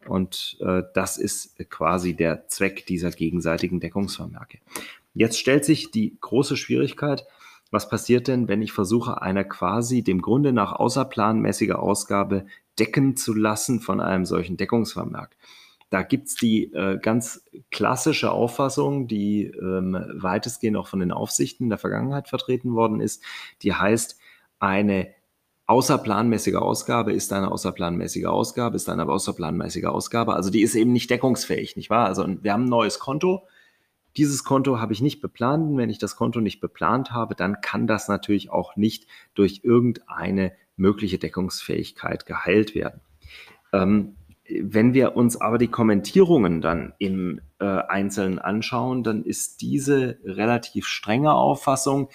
Und 0.08 0.58
äh, 0.62 0.84
das 0.94 1.18
ist 1.18 1.58
quasi 1.70 2.16
der 2.16 2.48
Zweck 2.48 2.86
dieser 2.86 3.12
gegenseitigen 3.12 3.80
Deckungsvermerke. 3.80 4.60
Jetzt 5.14 5.40
stellt 5.40 5.66
sich 5.66 5.92
die 5.92 6.18
große 6.22 6.56
Schwierigkeit, 6.58 7.26
was 7.72 7.90
passiert 7.90 8.28
denn, 8.28 8.48
wenn 8.48 8.62
ich 8.62 8.72
versuche, 8.72 9.22
eine 9.22 9.46
quasi 9.46 10.02
dem 10.04 10.22
Grunde 10.22 10.54
nach 10.54 10.74
außerplanmäßige 10.74 11.72
Ausgabe 11.72 12.46
decken 12.80 13.16
zu 13.16 13.34
lassen 13.34 13.80
von 13.80 14.00
einem 14.00 14.26
solchen 14.26 14.58
Deckungsvermerk? 14.58 15.36
Da 15.92 16.04
gibt's 16.04 16.36
die 16.36 16.72
äh, 16.74 17.00
ganz 17.00 17.44
klassische 17.72 18.32
Auffassung, 18.32 19.08
die 19.08 19.46
ähm, 19.46 19.98
weitestgehend 20.14 20.78
auch 20.78 20.88
von 20.88 21.00
den 21.00 21.12
Aufsichten 21.12 21.66
in 21.66 21.70
der 21.70 21.80
Vergangenheit 21.80 22.28
vertreten 22.28 22.74
worden 22.74 23.02
ist, 23.02 23.24
die 23.64 23.74
heißt, 23.74 24.20
eine 24.60 25.14
außerplanmäßige 25.70 26.56
Ausgabe 26.56 27.14
ist 27.14 27.32
eine 27.32 27.52
außerplanmäßige 27.52 28.26
Ausgabe, 28.26 28.76
ist 28.76 28.90
eine 28.90 29.08
außerplanmäßige 29.08 29.86
Ausgabe. 29.86 30.34
Also 30.34 30.50
die 30.50 30.64
ist 30.64 30.74
eben 30.74 30.92
nicht 30.92 31.12
deckungsfähig, 31.12 31.76
nicht 31.76 31.92
wahr? 31.92 32.08
Also 32.08 32.26
wir 32.42 32.54
haben 32.54 32.66
ein 32.66 32.70
neues 32.70 32.98
Konto. 32.98 33.44
Dieses 34.18 34.44
Konto 34.44 34.80
habe 34.80 34.94
ich 34.94 35.02
nicht 35.02 35.22
beplant. 35.22 35.78
Wenn 35.78 35.92
ich 35.92 36.00
das 36.00 36.16
Konto 36.16 36.42
nicht 36.42 36.60
beplant 36.60 37.12
habe, 37.12 37.36
dann 37.36 37.62
kann 37.62 37.86
das 37.86 38.08
natürlich 38.08 38.50
auch 38.50 38.78
nicht 38.78 39.06
durch 39.36 39.62
irgendeine 39.64 40.54
mögliche 40.76 41.20
Deckungsfähigkeit 41.20 42.26
geheilt 42.26 42.74
werden. 42.74 43.02
Ähm, 43.72 44.16
wenn 44.50 44.96
wir 44.96 45.16
uns 45.16 45.40
aber 45.40 45.60
die 45.60 45.68
Kommentierungen 45.68 46.62
dann 46.62 46.94
im 46.98 47.42
äh, 47.60 47.66
Einzelnen 47.66 48.40
anschauen, 48.40 49.04
dann 49.04 49.24
ist 49.24 49.62
diese 49.62 50.18
relativ 50.24 50.88
strenge 50.88 51.34
Auffassung 51.36 52.10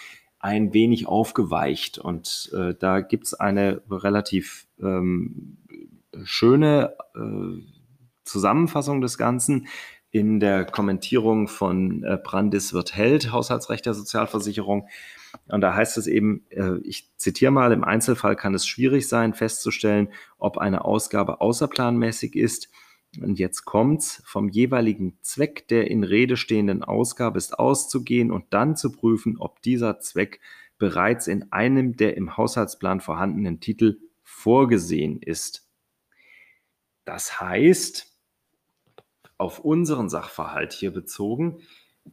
ein 0.45 0.75
wenig 0.75 1.09
aufgeweicht. 1.09 1.97
Und 1.97 2.53
äh, 2.55 2.75
da 2.79 3.01
gibt 3.01 3.25
es 3.25 3.33
eine 3.33 3.81
relativ 3.91 4.67
ähm, 4.79 5.57
schöne 6.23 6.95
äh, 7.15 7.63
Zusammenfassung 8.25 9.01
des 9.01 9.17
Ganzen 9.17 9.69
in 10.11 10.41
der 10.41 10.67
Kommentierung 10.67 11.49
von 11.49 12.05
äh, 12.05 12.19
Brandis 12.23 12.75
wird 12.75 12.95
Held, 12.95 13.33
Haushaltsrecht 13.33 13.87
der 13.87 13.95
Sozialversicherung. 13.95 14.87
Und 15.49 15.63
da 15.63 15.75
heißt 15.75 15.97
es 15.97 16.07
eben, 16.07 16.45
äh, 16.51 16.77
ich 16.85 17.11
zitiere 17.17 17.51
mal, 17.51 17.73
im 17.73 17.83
Einzelfall 17.83 18.37
kann 18.37 18.55
es 18.55 18.67
schwierig 18.67 19.09
sein, 19.09 19.33
festzustellen, 19.33 20.11
ob 20.39 20.59
eine 20.59 20.85
Ausgabe 20.85 21.41
außerplanmäßig 21.41 22.37
ist. 22.37 22.69
Und 23.23 23.39
jetzt 23.39 23.65
kommt's, 23.65 24.23
vom 24.25 24.49
jeweiligen 24.49 25.19
Zweck 25.23 25.69
der 25.69 25.91
in 25.91 26.05
Rede 26.05 26.37
stehenden 26.37 26.83
Ausgabe 26.83 27.39
ist 27.39 27.59
auszugehen 27.59 28.31
und 28.31 28.47
dann 28.51 28.77
zu 28.77 28.93
prüfen, 28.93 29.37
ob 29.39 29.63
dieser 29.63 30.01
Zweck 30.01 30.41
bereits 30.79 31.27
in 31.27 31.53
einem 31.53 31.97
der 31.97 32.17
im 32.17 32.37
Haushaltsplan 32.37 33.01
vorhandenen 33.01 33.61
Titel 33.61 33.99
vorgesehen 34.23 35.21
ist. 35.21 35.69
Das 37.05 37.41
heißt, 37.41 38.13
auf 39.39 39.61
unseren 39.61 40.09
Sachverhalt 40.09 40.73
hier 40.73 40.93
bezogen, 40.93 41.59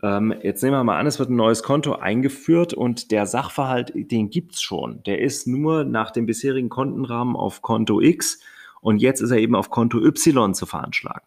ähm, 0.04 0.34
jetzt 0.42 0.64
nehmen 0.64 0.76
wir 0.76 0.84
mal 0.84 1.00
an, 1.00 1.08
es 1.08 1.20
wird 1.20 1.30
ein 1.30 1.36
neues 1.36 1.64
Konto 1.64 1.94
eingeführt 1.94 2.74
und 2.74 3.12
der 3.12 3.26
Sachverhalt, 3.26 3.92
den 3.94 4.30
gibt's 4.30 4.62
schon. 4.62 5.04
Der 5.04 5.20
ist 5.20 5.48
nur 5.48 5.84
nach 5.84 6.12
dem 6.12 6.26
bisherigen 6.26 6.70
Kontenrahmen 6.70 7.36
auf 7.36 7.62
Konto 7.62 8.00
X 8.00 8.42
und 8.82 8.98
jetzt 8.98 9.22
ist 9.22 9.32
er 9.32 9.38
eben 9.38 9.56
auf 9.56 9.70
Konto 9.70 10.00
Y 10.00 10.54
zu 10.54 10.66
veranschlagen. 10.66 11.26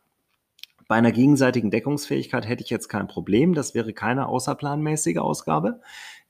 Bei 0.86 0.96
einer 0.96 1.12
gegenseitigen 1.12 1.70
Deckungsfähigkeit 1.70 2.46
hätte 2.46 2.62
ich 2.62 2.70
jetzt 2.70 2.88
kein 2.88 3.08
Problem. 3.08 3.54
Das 3.54 3.74
wäre 3.74 3.94
keine 3.94 4.28
außerplanmäßige 4.28 5.16
Ausgabe, 5.16 5.80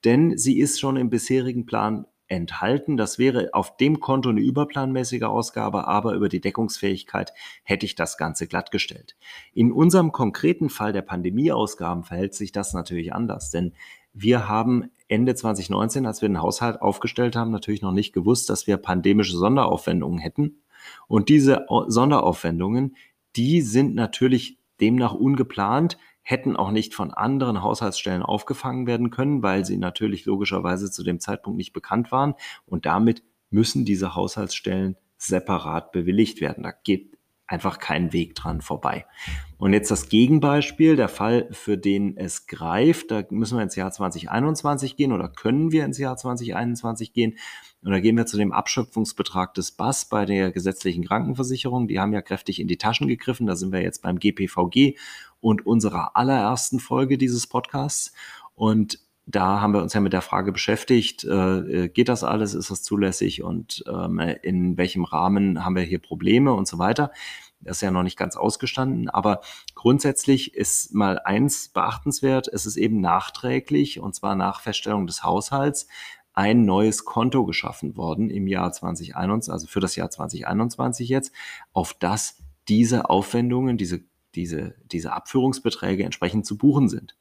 denn 0.04 0.38
sie 0.38 0.60
ist 0.60 0.78
schon 0.78 0.96
im 0.96 1.10
bisherigen 1.10 1.66
Plan 1.66 2.06
enthalten. 2.28 2.96
Das 2.96 3.18
wäre 3.18 3.50
auf 3.52 3.76
dem 3.76 4.00
Konto 4.00 4.30
eine 4.30 4.40
überplanmäßige 4.40 5.22
Ausgabe, 5.22 5.86
aber 5.88 6.14
über 6.14 6.28
die 6.28 6.40
Deckungsfähigkeit 6.40 7.32
hätte 7.64 7.84
ich 7.84 7.96
das 7.96 8.16
Ganze 8.16 8.46
glattgestellt. 8.46 9.16
In 9.52 9.72
unserem 9.72 10.12
konkreten 10.12 10.70
Fall 10.70 10.92
der 10.92 11.02
Pandemieausgaben 11.02 12.04
verhält 12.04 12.34
sich 12.34 12.52
das 12.52 12.72
natürlich 12.72 13.12
anders, 13.12 13.50
denn 13.50 13.74
wir 14.12 14.48
haben 14.48 14.90
Ende 15.08 15.34
2019, 15.34 16.06
als 16.06 16.22
wir 16.22 16.28
den 16.28 16.40
Haushalt 16.40 16.80
aufgestellt 16.80 17.36
haben, 17.36 17.50
natürlich 17.50 17.82
noch 17.82 17.92
nicht 17.92 18.12
gewusst, 18.12 18.48
dass 18.48 18.66
wir 18.66 18.76
pandemische 18.76 19.36
Sonderaufwendungen 19.36 20.18
hätten. 20.18 20.62
Und 21.08 21.28
diese 21.28 21.66
Sonderaufwendungen, 21.86 22.96
die 23.36 23.62
sind 23.62 23.94
natürlich 23.94 24.58
demnach 24.80 25.14
ungeplant 25.14 25.96
hätten 26.24 26.56
auch 26.56 26.70
nicht 26.70 26.94
von 26.94 27.12
anderen 27.12 27.62
Haushaltsstellen 27.62 28.22
aufgefangen 28.22 28.86
werden 28.86 29.10
können, 29.10 29.42
weil 29.42 29.64
sie 29.64 29.76
natürlich 29.76 30.24
logischerweise 30.24 30.90
zu 30.90 31.04
dem 31.04 31.20
Zeitpunkt 31.20 31.58
nicht 31.58 31.74
bekannt 31.74 32.10
waren. 32.10 32.34
Und 32.66 32.86
damit 32.86 33.22
müssen 33.50 33.84
diese 33.84 34.14
Haushaltsstellen 34.14 34.96
separat 35.18 35.92
bewilligt 35.92 36.40
werden. 36.40 36.64
Da 36.64 36.72
geht 36.72 37.13
einfach 37.46 37.78
kein 37.78 38.12
Weg 38.12 38.34
dran 38.34 38.62
vorbei. 38.62 39.06
Und 39.58 39.72
jetzt 39.72 39.90
das 39.90 40.08
Gegenbeispiel, 40.08 40.96
der 40.96 41.08
Fall, 41.08 41.48
für 41.50 41.76
den 41.76 42.16
es 42.16 42.46
greift, 42.46 43.10
da 43.10 43.22
müssen 43.30 43.58
wir 43.58 43.62
ins 43.62 43.76
Jahr 43.76 43.92
2021 43.92 44.96
gehen 44.96 45.12
oder 45.12 45.28
können 45.28 45.70
wir 45.70 45.84
ins 45.84 45.98
Jahr 45.98 46.16
2021 46.16 47.12
gehen. 47.12 47.36
Und 47.82 47.92
da 47.92 48.00
gehen 48.00 48.16
wir 48.16 48.24
zu 48.24 48.38
dem 48.38 48.52
Abschöpfungsbetrag 48.52 49.52
des 49.52 49.72
BAS 49.72 50.08
bei 50.08 50.24
der 50.24 50.52
gesetzlichen 50.52 51.04
Krankenversicherung. 51.04 51.86
Die 51.86 52.00
haben 52.00 52.14
ja 52.14 52.22
kräftig 52.22 52.60
in 52.60 52.68
die 52.68 52.78
Taschen 52.78 53.08
gegriffen. 53.08 53.46
Da 53.46 53.56
sind 53.56 53.72
wir 53.72 53.82
jetzt 53.82 54.00
beim 54.02 54.18
GPVG 54.18 54.96
und 55.40 55.66
unserer 55.66 56.16
allerersten 56.16 56.80
Folge 56.80 57.18
dieses 57.18 57.46
Podcasts. 57.46 58.14
Und 58.54 59.00
da 59.26 59.60
haben 59.60 59.72
wir 59.72 59.82
uns 59.82 59.94
ja 59.94 60.00
mit 60.00 60.12
der 60.12 60.22
Frage 60.22 60.52
beschäftigt, 60.52 61.24
äh, 61.24 61.88
geht 61.88 62.08
das 62.08 62.24
alles, 62.24 62.54
ist 62.54 62.70
das 62.70 62.82
zulässig 62.82 63.42
und 63.42 63.82
ähm, 63.88 64.18
in 64.18 64.76
welchem 64.76 65.04
Rahmen 65.04 65.64
haben 65.64 65.76
wir 65.76 65.82
hier 65.82 65.98
Probleme 65.98 66.52
und 66.52 66.68
so 66.68 66.78
weiter. 66.78 67.10
Das 67.60 67.78
ist 67.78 67.80
ja 67.80 67.90
noch 67.90 68.02
nicht 68.02 68.18
ganz 68.18 68.36
ausgestanden, 68.36 69.08
aber 69.08 69.40
grundsätzlich 69.74 70.54
ist 70.54 70.94
mal 70.94 71.18
eins 71.18 71.68
beachtenswert, 71.68 72.48
es 72.48 72.66
ist 72.66 72.76
eben 72.76 73.00
nachträglich 73.00 74.00
und 74.00 74.14
zwar 74.14 74.34
nach 74.34 74.60
Feststellung 74.60 75.06
des 75.06 75.22
Haushalts 75.22 75.88
ein 76.34 76.64
neues 76.64 77.04
Konto 77.04 77.46
geschaffen 77.46 77.96
worden 77.96 78.28
im 78.28 78.46
Jahr 78.46 78.72
2021, 78.72 79.52
also 79.52 79.66
für 79.66 79.80
das 79.80 79.96
Jahr 79.96 80.10
2021 80.10 81.08
jetzt, 81.08 81.32
auf 81.72 81.94
das 81.94 82.42
diese 82.68 83.08
Aufwendungen, 83.08 83.78
diese, 83.78 84.00
diese, 84.34 84.74
diese 84.84 85.12
Abführungsbeträge 85.12 86.04
entsprechend 86.04 86.44
zu 86.44 86.58
buchen 86.58 86.88
sind. 86.88 87.16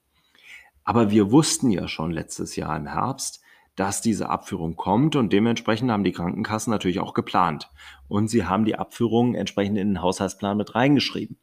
Aber 0.83 1.11
wir 1.11 1.31
wussten 1.31 1.69
ja 1.69 1.87
schon 1.87 2.11
letztes 2.11 2.55
Jahr 2.55 2.75
im 2.75 2.87
Herbst, 2.87 3.41
dass 3.75 4.01
diese 4.01 4.29
Abführung 4.29 4.75
kommt 4.75 5.15
und 5.15 5.33
dementsprechend 5.33 5.89
haben 5.91 6.03
die 6.03 6.11
Krankenkassen 6.11 6.71
natürlich 6.71 6.99
auch 6.99 7.13
geplant. 7.13 7.71
Und 8.07 8.27
sie 8.27 8.45
haben 8.45 8.65
die 8.65 8.75
Abführung 8.75 9.33
entsprechend 9.33 9.77
in 9.77 9.89
den 9.89 10.01
Haushaltsplan 10.01 10.57
mit 10.57 10.75
reingeschrieben. 10.75 11.37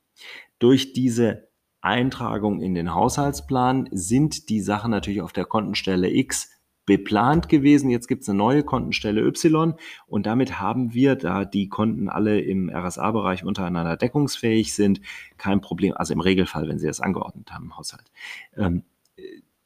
Durch 0.59 0.93
diese 0.93 1.49
Eintragung 1.81 2.61
in 2.61 2.75
den 2.75 2.95
Haushaltsplan 2.95 3.89
sind 3.91 4.49
die 4.49 4.61
Sachen 4.61 4.91
natürlich 4.91 5.23
auf 5.23 5.33
der 5.33 5.47
Kontenstelle 5.47 6.11
X 6.11 6.51
beplant 6.87 7.49
gewesen. 7.49 7.91
Jetzt 7.91 8.09
gibt 8.09 8.23
es 8.23 8.29
eine 8.29 8.39
neue 8.39 8.63
Kontenstelle 8.63 9.23
Y 9.23 9.75
und 10.07 10.27
damit 10.27 10.61
haben 10.61 10.93
wir, 10.93 11.15
da 11.15 11.45
die 11.45 11.69
Konten 11.69 12.09
alle 12.09 12.41
im 12.41 12.69
RSA-Bereich 12.69 13.45
untereinander 13.45 13.97
deckungsfähig 13.97 14.75
sind, 14.75 15.01
kein 15.37 15.61
Problem. 15.61 15.95
Also 15.97 16.13
im 16.13 16.21
Regelfall, 16.21 16.69
wenn 16.69 16.79
Sie 16.79 16.87
das 16.87 17.01
angeordnet 17.01 17.53
haben 17.53 17.67
im 17.67 17.77
Haushalt. 17.77 18.11
Ähm, 18.57 18.83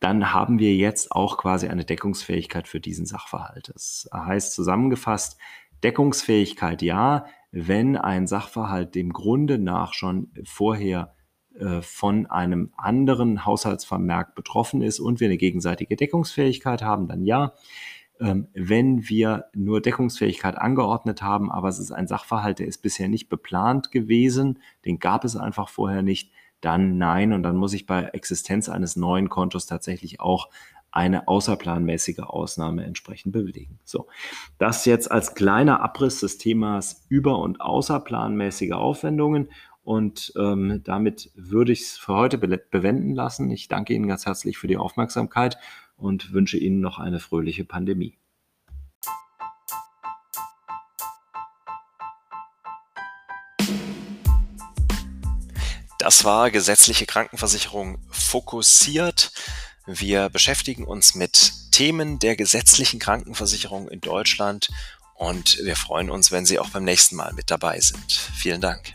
dann 0.01 0.35
haben 0.35 0.59
wir 0.59 0.75
jetzt 0.75 1.13
auch 1.13 1.39
quasi 1.39 1.69
eine 1.69 1.85
Deckungsfähigkeit 1.85 2.69
für 2.69 2.81
diesen 2.81 3.07
Sachverhalt. 3.07 3.71
Das 3.73 4.09
heißt 4.13 4.53
zusammengefasst, 4.53 5.39
Deckungsfähigkeit 5.83 6.83
ja, 6.83 7.27
wenn 7.53 7.97
ein 7.97 8.27
Sachverhalt 8.27 8.95
dem 8.95 9.13
Grunde 9.13 9.59
nach 9.59 9.95
schon 9.95 10.33
vorher 10.45 11.15
äh, 11.59 11.83
von 11.83 12.27
einem 12.27 12.73
anderen 12.77 13.45
Haushaltsvermerk 13.47 14.35
betroffen 14.35 14.83
ist 14.83 14.99
und 14.99 15.21
wir 15.21 15.29
eine 15.29 15.37
gegenseitige 15.37 15.97
Deckungsfähigkeit 15.97 16.83
haben, 16.83 17.07
dann 17.07 17.25
ja. 17.25 17.53
Ähm, 18.21 18.49
wenn 18.55 19.09
wir 19.09 19.47
nur 19.55 19.81
Deckungsfähigkeit 19.81 20.57
angeordnet 20.57 21.23
haben, 21.23 21.51
aber 21.51 21.69
es 21.69 21.79
ist 21.79 21.93
ein 21.93 22.07
Sachverhalt, 22.07 22.61
der 22.61 22.69
ist 22.69 22.79
bisher 22.83 23.09
nicht 23.09 23.29
beplant 23.29 23.91
gewesen, 23.91 24.61
den 24.85 24.99
gab 24.99 25.25
es 25.25 25.37
einfach 25.37 25.69
vorher 25.69 26.03
nicht, 26.03 26.31
dann 26.65 26.99
nein. 26.99 27.33
Und 27.33 27.43
dann 27.43 27.57
muss 27.57 27.73
ich 27.73 27.87
bei 27.87 28.05
Existenz 28.05 28.69
eines 28.69 28.97
neuen 28.97 29.29
Kontos 29.29 29.67
tatsächlich 29.67 30.21
auch 30.21 30.49
eine 30.91 31.27
außerplanmäßige 31.27 32.21
Ausnahme 32.21 32.85
entsprechend 32.85 33.33
bewilligen. 33.33 33.81
So, 33.85 34.07
das 34.59 34.85
jetzt 34.85 35.11
als 35.11 35.35
kleiner 35.35 35.81
Abriss 35.81 36.21
des 36.21 36.39
Themas 36.39 37.05
über- 37.09 37.41
und 37.41 37.61
außerplanmäßige 37.61 38.73
Aufwendungen. 38.73 39.51
Und 39.83 40.33
ähm, 40.39 40.83
damit 40.85 41.33
würde 41.35 41.73
ich 41.73 41.83
es 41.83 41.99
für 41.99 42.15
heute 42.15 42.39
be 42.39 42.63
bewenden 42.71 43.15
lassen. 43.15 43.51
Ich 43.51 43.69
danke 43.69 43.93
Ihnen 43.93 44.07
ganz 44.07 44.25
herzlich 44.25 44.57
für 44.57 44.69
die 44.69 44.77
Aufmerksamkeit 44.77 45.59
und 45.97 46.33
wünsche 46.33 46.59
Ihnen 46.59 46.81
noch 46.81 46.99
eine 46.99 47.19
fröhliche 47.19 47.65
Pandemie. 47.65 48.17
Das 56.05 56.23
war 56.23 56.51
gesetzliche 56.51 57.07
Krankenversicherung 57.07 57.97
fokussiert. 58.11 59.33
Wir 59.87 60.29
beschäftigen 60.29 60.85
uns 60.85 61.15
mit 61.15 61.51
Themen 61.71 62.19
der 62.19 62.37
gesetzlichen 62.37 63.01
Krankenversicherung 63.01 63.89
in 63.89 64.03
Deutschland 64.03 64.69
und 65.15 65.57
wir 65.63 65.77
freuen 65.77 66.11
uns, 66.11 66.31
wenn 66.31 66.45
Sie 66.45 66.59
auch 66.59 66.69
beim 66.69 66.85
nächsten 66.85 67.17
Mal 67.17 67.33
mit 67.33 67.51
dabei 67.51 67.81
sind. 67.81 68.13
Vielen 68.13 68.61
Dank. 68.61 68.93